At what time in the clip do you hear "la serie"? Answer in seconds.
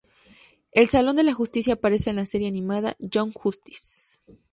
2.15-2.47